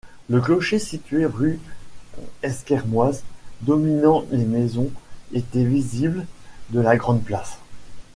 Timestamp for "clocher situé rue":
0.41-1.59